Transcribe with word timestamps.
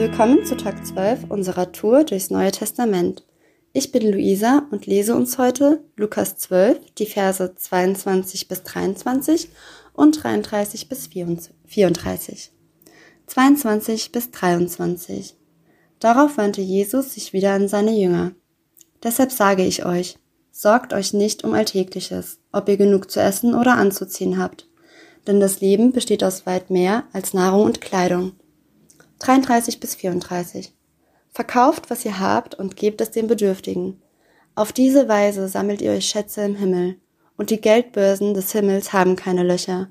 Willkommen 0.00 0.46
zu 0.46 0.56
Tag 0.56 0.86
12 0.86 1.24
unserer 1.28 1.72
Tour 1.72 2.04
durchs 2.04 2.30
Neue 2.30 2.52
Testament. 2.52 3.22
Ich 3.74 3.92
bin 3.92 4.10
Luisa 4.10 4.66
und 4.70 4.86
lese 4.86 5.14
uns 5.14 5.36
heute 5.36 5.84
Lukas 5.94 6.38
12, 6.38 6.78
die 6.96 7.04
Verse 7.04 7.54
22 7.54 8.48
bis 8.48 8.62
23 8.62 9.50
und 9.92 10.24
33 10.24 10.88
bis 10.88 11.06
34. 11.66 12.50
22 13.26 14.10
bis 14.10 14.30
23. 14.30 15.36
Darauf 15.98 16.38
wandte 16.38 16.62
Jesus 16.62 17.12
sich 17.12 17.34
wieder 17.34 17.52
an 17.52 17.68
seine 17.68 17.92
Jünger. 17.92 18.32
Deshalb 19.02 19.32
sage 19.32 19.66
ich 19.66 19.84
euch, 19.84 20.16
sorgt 20.50 20.94
euch 20.94 21.12
nicht 21.12 21.44
um 21.44 21.52
Alltägliches, 21.52 22.38
ob 22.52 22.70
ihr 22.70 22.78
genug 22.78 23.10
zu 23.10 23.20
essen 23.20 23.54
oder 23.54 23.76
anzuziehen 23.76 24.38
habt. 24.38 24.66
Denn 25.26 25.40
das 25.40 25.60
Leben 25.60 25.92
besteht 25.92 26.24
aus 26.24 26.46
weit 26.46 26.70
mehr 26.70 27.04
als 27.12 27.34
Nahrung 27.34 27.64
und 27.64 27.82
Kleidung. 27.82 28.32
33 29.20 29.80
bis 29.80 29.94
34. 29.96 30.72
Verkauft, 31.30 31.90
was 31.90 32.06
ihr 32.06 32.18
habt 32.18 32.54
und 32.54 32.76
gebt 32.76 33.02
es 33.02 33.10
den 33.10 33.26
Bedürftigen. 33.26 34.00
Auf 34.54 34.72
diese 34.72 35.08
Weise 35.08 35.46
sammelt 35.46 35.82
ihr 35.82 35.92
euch 35.92 36.06
Schätze 36.06 36.42
im 36.42 36.56
Himmel, 36.56 36.96
und 37.36 37.50
die 37.50 37.60
Geldbörsen 37.60 38.32
des 38.32 38.52
Himmels 38.52 38.94
haben 38.94 39.16
keine 39.16 39.42
Löcher. 39.42 39.90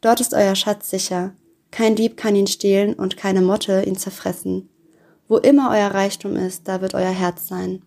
Dort 0.00 0.20
ist 0.20 0.32
euer 0.32 0.54
Schatz 0.54 0.88
sicher. 0.88 1.34
Kein 1.70 1.94
Dieb 1.94 2.16
kann 2.16 2.36
ihn 2.36 2.46
stehlen 2.46 2.94
und 2.94 3.18
keine 3.18 3.42
Motte 3.42 3.82
ihn 3.82 3.96
zerfressen. 3.96 4.70
Wo 5.28 5.36
immer 5.36 5.70
euer 5.70 5.88
Reichtum 5.88 6.34
ist, 6.36 6.66
da 6.66 6.80
wird 6.80 6.94
euer 6.94 7.10
Herz 7.10 7.48
sein. 7.48 7.82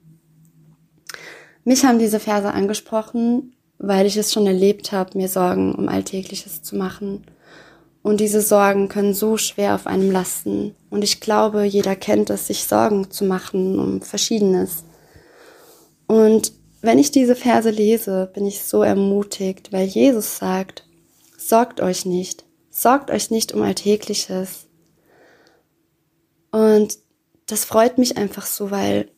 Mich 1.63 1.85
haben 1.85 1.99
diese 1.99 2.19
Verse 2.19 2.51
angesprochen, 2.51 3.55
weil 3.79 4.05
ich 4.05 4.17
es 4.17 4.31
schon 4.31 4.45
erlebt 4.45 4.91
habe, 4.91 5.17
mir 5.17 5.27
Sorgen 5.27 5.73
um 5.73 5.89
Alltägliches 5.89 6.61
zu 6.61 6.75
machen 6.75 7.25
und 8.07 8.21
diese 8.21 8.39
Sorgen 8.39 8.87
können 8.87 9.13
so 9.13 9.35
schwer 9.35 9.75
auf 9.75 9.85
einem 9.85 10.09
lasten. 10.09 10.73
Und 10.89 11.03
ich 11.03 11.19
glaube, 11.19 11.65
jeder 11.65 11.93
kennt 11.97 12.29
es, 12.29 12.47
sich 12.47 12.63
Sorgen 12.63 13.11
zu 13.11 13.25
machen 13.25 13.77
um 13.77 14.01
Verschiedenes. 14.01 14.85
Und 16.07 16.53
wenn 16.79 16.99
ich 16.99 17.11
diese 17.11 17.35
Verse 17.35 17.69
lese, 17.69 18.31
bin 18.33 18.45
ich 18.45 18.63
so 18.63 18.81
ermutigt, 18.81 19.73
weil 19.73 19.87
Jesus 19.87 20.37
sagt, 20.37 20.87
sorgt 21.37 21.81
euch 21.81 22.05
nicht, 22.05 22.45
sorgt 22.69 23.11
euch 23.11 23.29
nicht 23.29 23.53
um 23.53 23.61
Alltägliches. 23.61 24.67
Und 26.49 26.99
das 27.45 27.65
freut 27.65 27.97
mich 27.97 28.15
einfach 28.15 28.45
so, 28.45 28.71
weil, 28.71 29.09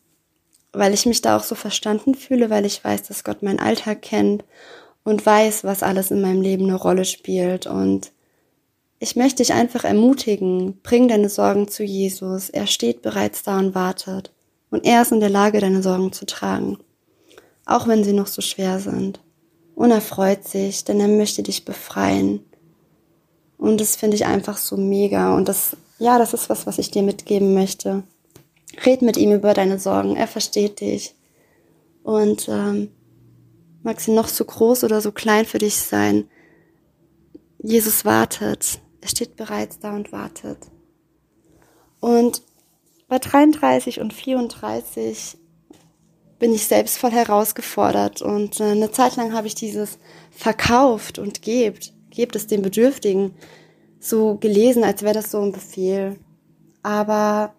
weil 0.72 0.94
ich 0.94 1.06
mich 1.06 1.22
da 1.22 1.36
auch 1.36 1.44
so 1.44 1.54
verstanden 1.54 2.16
fühle, 2.16 2.50
weil 2.50 2.66
ich 2.66 2.82
weiß, 2.82 3.04
dass 3.04 3.22
Gott 3.22 3.44
meinen 3.44 3.60
Alltag 3.60 4.02
kennt 4.02 4.42
und 5.04 5.24
weiß, 5.24 5.62
was 5.62 5.84
alles 5.84 6.10
in 6.10 6.20
meinem 6.20 6.42
Leben 6.42 6.64
eine 6.64 6.74
Rolle 6.74 7.04
spielt 7.04 7.68
und 7.68 8.10
ich 9.02 9.16
möchte 9.16 9.42
dich 9.42 9.54
einfach 9.54 9.84
ermutigen, 9.84 10.78
bring 10.82 11.08
deine 11.08 11.30
Sorgen 11.30 11.68
zu 11.68 11.82
Jesus. 11.82 12.50
Er 12.50 12.66
steht 12.66 13.00
bereits 13.00 13.42
da 13.42 13.58
und 13.58 13.74
wartet. 13.74 14.30
Und 14.70 14.84
er 14.84 15.00
ist 15.00 15.10
in 15.10 15.20
der 15.20 15.30
Lage, 15.30 15.58
deine 15.58 15.82
Sorgen 15.82 16.12
zu 16.12 16.26
tragen. 16.26 16.76
Auch 17.64 17.88
wenn 17.88 18.04
sie 18.04 18.12
noch 18.12 18.26
so 18.26 18.42
schwer 18.42 18.78
sind. 18.78 19.20
Und 19.74 19.90
er 19.90 20.02
freut 20.02 20.46
sich, 20.46 20.84
denn 20.84 21.00
er 21.00 21.08
möchte 21.08 21.42
dich 21.42 21.64
befreien. 21.64 22.44
Und 23.56 23.80
das 23.80 23.96
finde 23.96 24.16
ich 24.16 24.26
einfach 24.26 24.58
so 24.58 24.76
mega. 24.76 25.34
Und 25.34 25.48
das, 25.48 25.78
ja, 25.98 26.18
das 26.18 26.34
ist 26.34 26.50
was, 26.50 26.66
was 26.66 26.76
ich 26.76 26.90
dir 26.90 27.02
mitgeben 27.02 27.54
möchte. 27.54 28.02
Red 28.84 29.00
mit 29.00 29.16
ihm 29.16 29.32
über 29.32 29.54
deine 29.54 29.78
Sorgen. 29.78 30.14
Er 30.14 30.28
versteht 30.28 30.82
dich. 30.82 31.14
Und 32.02 32.50
ähm, 32.50 32.90
mag 33.82 33.98
sie 33.98 34.12
noch 34.12 34.28
so 34.28 34.44
groß 34.44 34.84
oder 34.84 35.00
so 35.00 35.10
klein 35.10 35.46
für 35.46 35.58
dich 35.58 35.76
sein. 35.76 36.28
Jesus 37.62 38.04
wartet. 38.04 38.78
Er 39.00 39.08
steht 39.08 39.36
bereits 39.36 39.78
da 39.78 39.94
und 39.94 40.12
wartet. 40.12 40.58
Und 42.00 42.42
bei 43.08 43.18
33 43.18 44.00
und 44.00 44.12
34 44.12 45.36
bin 46.38 46.54
ich 46.54 46.66
selbst 46.66 46.98
voll 46.98 47.10
herausgefordert 47.10 48.22
und 48.22 48.60
äh, 48.60 48.64
eine 48.64 48.90
Zeit 48.90 49.16
lang 49.16 49.34
habe 49.34 49.46
ich 49.46 49.54
dieses 49.54 49.98
verkauft 50.30 51.18
und 51.18 51.42
gebt, 51.42 51.92
gebt 52.10 52.34
es 52.34 52.46
den 52.46 52.62
Bedürftigen 52.62 53.34
so 54.00 54.36
gelesen, 54.36 54.82
als 54.82 55.02
wäre 55.02 55.14
das 55.14 55.30
so 55.30 55.40
ein 55.42 55.52
Befehl. 55.52 56.18
Aber 56.82 57.54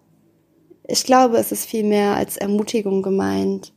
ich 0.88 1.04
glaube, 1.04 1.36
es 1.36 1.52
ist 1.52 1.66
viel 1.66 1.84
mehr 1.84 2.16
als 2.16 2.36
Ermutigung 2.36 3.02
gemeint. 3.02 3.72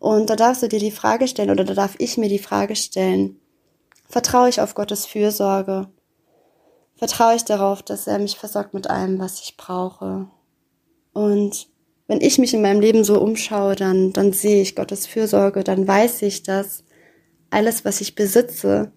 Und 0.00 0.28
da 0.28 0.34
darfst 0.34 0.64
du 0.64 0.68
dir 0.68 0.80
die 0.80 0.90
Frage 0.90 1.28
stellen 1.28 1.50
oder 1.50 1.62
da 1.62 1.74
darf 1.74 1.94
ich 1.98 2.18
mir 2.18 2.28
die 2.28 2.40
Frage 2.40 2.74
stellen, 2.74 3.38
vertraue 4.08 4.48
ich 4.48 4.60
auf 4.60 4.74
Gottes 4.74 5.06
Fürsorge? 5.06 5.88
Vertraue 7.02 7.34
ich 7.34 7.44
darauf, 7.44 7.82
dass 7.82 8.06
er 8.06 8.20
mich 8.20 8.36
versorgt 8.36 8.74
mit 8.74 8.88
allem, 8.88 9.18
was 9.18 9.40
ich 9.40 9.56
brauche. 9.56 10.28
Und 11.12 11.66
wenn 12.06 12.20
ich 12.20 12.38
mich 12.38 12.54
in 12.54 12.62
meinem 12.62 12.80
Leben 12.80 13.02
so 13.02 13.20
umschaue, 13.20 13.74
dann, 13.74 14.12
dann 14.12 14.32
sehe 14.32 14.62
ich 14.62 14.76
Gottes 14.76 15.08
Fürsorge, 15.08 15.64
dann 15.64 15.88
weiß 15.88 16.22
ich, 16.22 16.44
dass 16.44 16.84
alles, 17.50 17.84
was 17.84 18.00
ich 18.00 18.14
besitze, 18.14 18.92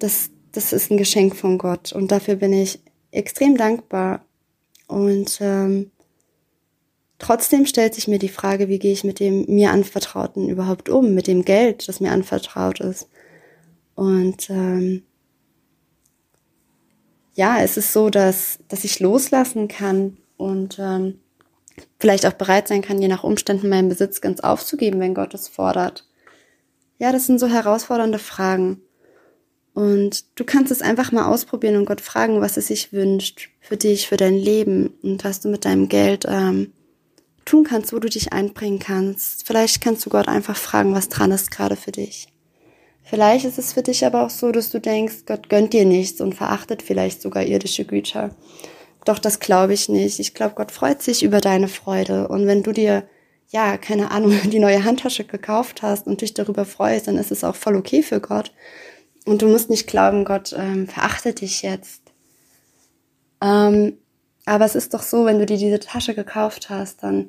das, 0.00 0.30
das 0.50 0.72
ist 0.72 0.90
ein 0.90 0.96
Geschenk 0.96 1.36
von 1.36 1.58
Gott. 1.58 1.92
Und 1.92 2.10
dafür 2.10 2.34
bin 2.34 2.52
ich 2.52 2.80
extrem 3.12 3.56
dankbar. 3.56 4.24
Und 4.88 5.38
ähm, 5.40 5.92
trotzdem 7.20 7.66
stellt 7.66 7.94
sich 7.94 8.08
mir 8.08 8.18
die 8.18 8.28
Frage, 8.28 8.68
wie 8.68 8.80
gehe 8.80 8.92
ich 8.92 9.04
mit 9.04 9.20
dem 9.20 9.44
mir 9.46 9.70
anvertrauten 9.70 10.48
überhaupt 10.48 10.88
um, 10.88 11.14
mit 11.14 11.28
dem 11.28 11.44
Geld, 11.44 11.86
das 11.86 12.00
mir 12.00 12.10
anvertraut 12.10 12.80
ist. 12.80 13.08
Und 13.94 14.50
ähm, 14.50 15.04
ja, 17.40 17.62
es 17.62 17.78
ist 17.78 17.94
so, 17.94 18.10
dass, 18.10 18.58
dass 18.68 18.84
ich 18.84 19.00
loslassen 19.00 19.66
kann 19.66 20.18
und 20.36 20.78
ähm, 20.78 21.20
vielleicht 21.98 22.26
auch 22.26 22.34
bereit 22.34 22.68
sein 22.68 22.82
kann, 22.82 23.00
je 23.00 23.08
nach 23.08 23.24
Umständen 23.24 23.70
meinen 23.70 23.88
Besitz 23.88 24.20
ganz 24.20 24.40
aufzugeben, 24.40 25.00
wenn 25.00 25.14
Gott 25.14 25.32
es 25.32 25.48
fordert. 25.48 26.06
Ja, 26.98 27.12
das 27.12 27.24
sind 27.24 27.40
so 27.40 27.46
herausfordernde 27.46 28.18
Fragen. 28.18 28.82
Und 29.72 30.38
du 30.38 30.44
kannst 30.44 30.70
es 30.70 30.82
einfach 30.82 31.12
mal 31.12 31.32
ausprobieren 31.32 31.76
und 31.76 31.86
Gott 31.86 32.02
fragen, 32.02 32.42
was 32.42 32.58
es 32.58 32.66
sich 32.66 32.92
wünscht 32.92 33.48
für 33.62 33.78
dich, 33.78 34.06
für 34.06 34.18
dein 34.18 34.34
Leben 34.34 34.88
und 35.02 35.24
was 35.24 35.40
du 35.40 35.48
mit 35.48 35.64
deinem 35.64 35.88
Geld 35.88 36.26
ähm, 36.28 36.74
tun 37.46 37.64
kannst, 37.64 37.94
wo 37.94 38.00
du 38.00 38.10
dich 38.10 38.34
einbringen 38.34 38.80
kannst. 38.80 39.46
Vielleicht 39.46 39.80
kannst 39.80 40.04
du 40.04 40.10
Gott 40.10 40.28
einfach 40.28 40.56
fragen, 40.56 40.92
was 40.92 41.08
dran 41.08 41.32
ist 41.32 41.50
gerade 41.50 41.76
für 41.76 41.92
dich. 41.92 42.28
Vielleicht 43.02 43.44
ist 43.44 43.58
es 43.58 43.72
für 43.72 43.82
dich 43.82 44.04
aber 44.04 44.24
auch 44.24 44.30
so, 44.30 44.52
dass 44.52 44.70
du 44.70 44.80
denkst, 44.80 45.26
Gott 45.26 45.48
gönnt 45.48 45.72
dir 45.72 45.84
nichts 45.84 46.20
und 46.20 46.34
verachtet 46.34 46.82
vielleicht 46.82 47.22
sogar 47.22 47.42
irdische 47.42 47.84
Güter. 47.84 48.34
Doch 49.04 49.18
das 49.18 49.40
glaube 49.40 49.74
ich 49.74 49.88
nicht. 49.88 50.20
Ich 50.20 50.34
glaube, 50.34 50.54
Gott 50.54 50.70
freut 50.70 51.02
sich 51.02 51.22
über 51.22 51.40
deine 51.40 51.68
Freude. 51.68 52.28
Und 52.28 52.46
wenn 52.46 52.62
du 52.62 52.72
dir, 52.72 53.04
ja, 53.48 53.78
keine 53.78 54.10
Ahnung, 54.10 54.38
die 54.50 54.58
neue 54.58 54.84
Handtasche 54.84 55.24
gekauft 55.24 55.82
hast 55.82 56.06
und 56.06 56.20
dich 56.20 56.34
darüber 56.34 56.64
freust, 56.64 57.08
dann 57.08 57.18
ist 57.18 57.32
es 57.32 57.44
auch 57.44 57.56
voll 57.56 57.76
okay 57.76 58.02
für 58.02 58.20
Gott. 58.20 58.52
Und 59.26 59.42
du 59.42 59.48
musst 59.48 59.70
nicht 59.70 59.86
glauben, 59.86 60.24
Gott 60.24 60.54
ähm, 60.56 60.86
verachtet 60.86 61.40
dich 61.40 61.62
jetzt. 61.62 62.02
Ähm, 63.42 63.98
aber 64.46 64.64
es 64.64 64.74
ist 64.74 64.94
doch 64.94 65.02
so, 65.02 65.24
wenn 65.24 65.38
du 65.38 65.46
dir 65.46 65.58
diese 65.58 65.80
Tasche 65.80 66.14
gekauft 66.14 66.70
hast, 66.70 67.02
dann 67.02 67.28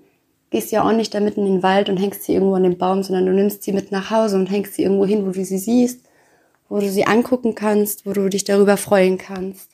gehst 0.51 0.71
ja 0.71 0.83
auch 0.83 0.91
nicht 0.91 1.13
damit 1.15 1.37
in 1.37 1.45
den 1.45 1.63
Wald 1.63 1.89
und 1.89 1.97
hängst 1.97 2.23
sie 2.23 2.33
irgendwo 2.33 2.53
an 2.55 2.63
den 2.63 2.77
Baum, 2.77 3.01
sondern 3.01 3.25
du 3.25 3.31
nimmst 3.31 3.63
sie 3.63 3.71
mit 3.71 3.91
nach 3.91 4.11
Hause 4.11 4.35
und 4.35 4.51
hängst 4.51 4.75
sie 4.75 4.83
irgendwo 4.83 5.05
hin, 5.05 5.25
wo 5.25 5.31
du 5.31 5.43
sie 5.43 5.57
siehst, 5.57 6.05
wo 6.69 6.79
du 6.79 6.89
sie 6.89 7.07
angucken 7.07 7.55
kannst, 7.55 8.05
wo 8.05 8.13
du 8.13 8.29
dich 8.29 8.43
darüber 8.43 8.77
freuen 8.77 9.17
kannst. 9.17 9.71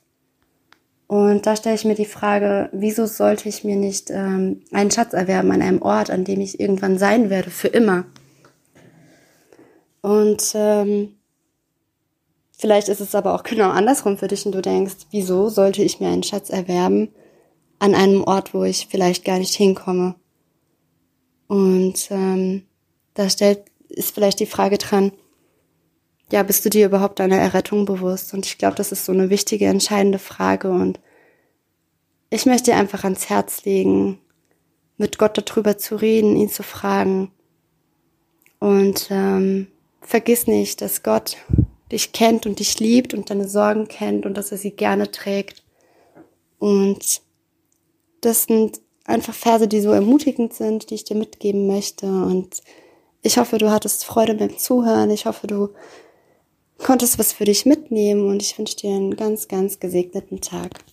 Und 1.07 1.45
da 1.45 1.55
stelle 1.55 1.75
ich 1.75 1.85
mir 1.85 1.95
die 1.95 2.05
Frage, 2.05 2.69
wieso 2.73 3.05
sollte 3.05 3.49
ich 3.49 3.63
mir 3.63 3.75
nicht 3.75 4.11
ähm, 4.11 4.61
einen 4.71 4.91
Schatz 4.91 5.13
erwerben 5.13 5.51
an 5.51 5.61
einem 5.61 5.81
Ort, 5.81 6.11
an 6.11 6.25
dem 6.25 6.41
ich 6.41 6.59
irgendwann 6.59 6.97
sein 6.97 7.29
werde, 7.29 7.49
für 7.49 7.69
immer? 7.69 8.05
Und 10.01 10.51
ähm, 10.53 11.15
vielleicht 12.51 12.89
ist 12.89 12.99
es 12.99 13.15
aber 13.15 13.33
auch 13.33 13.43
genau 13.43 13.69
andersrum 13.69 14.17
für 14.17 14.27
dich 14.27 14.45
und 14.45 14.53
du 14.53 14.61
denkst, 14.61 15.07
wieso 15.09 15.49
sollte 15.49 15.81
ich 15.81 15.99
mir 15.99 16.09
einen 16.09 16.23
Schatz 16.23 16.49
erwerben 16.49 17.09
an 17.79 17.95
einem 17.95 18.23
Ort, 18.23 18.53
wo 18.53 18.63
ich 18.63 18.87
vielleicht 18.91 19.25
gar 19.25 19.39
nicht 19.39 19.55
hinkomme? 19.55 20.15
Und 21.47 22.07
ähm, 22.11 22.63
da 23.13 23.29
stellt, 23.29 23.63
ist 23.89 24.13
vielleicht 24.13 24.39
die 24.39 24.45
Frage 24.45 24.77
dran, 24.77 25.11
ja, 26.31 26.43
bist 26.43 26.65
du 26.65 26.69
dir 26.69 26.87
überhaupt 26.87 27.19
deiner 27.19 27.37
Errettung 27.37 27.85
bewusst? 27.85 28.33
Und 28.33 28.45
ich 28.45 28.57
glaube, 28.57 28.75
das 28.75 28.91
ist 28.91 29.05
so 29.05 29.13
eine 29.13 29.29
wichtige, 29.29 29.65
entscheidende 29.67 30.19
Frage. 30.19 30.69
Und 30.69 30.99
ich 32.29 32.45
möchte 32.45 32.71
dir 32.71 32.77
einfach 32.77 33.03
ans 33.05 33.29
Herz 33.29 33.63
legen, 33.63 34.19
mit 34.97 35.17
Gott 35.17 35.37
darüber 35.37 35.77
zu 35.77 35.95
reden, 35.95 36.35
ihn 36.35 36.49
zu 36.49 36.63
fragen. 36.63 37.31
Und 38.59 39.07
ähm, 39.09 39.67
vergiss 40.01 40.47
nicht, 40.47 40.81
dass 40.81 41.03
Gott 41.03 41.37
dich 41.91 42.11
kennt 42.11 42.45
und 42.45 42.59
dich 42.59 42.79
liebt 42.79 43.13
und 43.13 43.29
deine 43.29 43.47
Sorgen 43.47 43.87
kennt 43.87 44.25
und 44.25 44.35
dass 44.35 44.51
er 44.51 44.57
sie 44.57 44.71
gerne 44.71 45.11
trägt. 45.11 45.63
Und 46.59 47.21
das 48.21 48.43
sind 48.43 48.81
einfach 49.07 49.33
Verse, 49.33 49.67
die 49.67 49.81
so 49.81 49.91
ermutigend 49.91 50.53
sind, 50.53 50.91
die 50.91 50.95
ich 50.95 51.05
dir 51.05 51.15
mitgeben 51.15 51.65
möchte. 51.65 52.05
Und 52.05 52.61
ich 53.23 53.39
hoffe, 53.39 53.57
du 53.57 53.71
hattest 53.71 54.05
Freude 54.05 54.35
beim 54.35 54.57
Zuhören. 54.57 55.09
Ich 55.09 55.25
hoffe, 55.25 55.47
du 55.47 55.69
konntest 56.77 57.17
was 57.17 57.33
für 57.33 57.45
dich 57.45 57.65
mitnehmen 57.65 58.29
und 58.29 58.41
ich 58.41 58.57
wünsche 58.59 58.75
dir 58.75 58.91
einen 58.91 59.15
ganz, 59.15 59.47
ganz 59.47 59.79
gesegneten 59.79 60.41
Tag. 60.41 60.83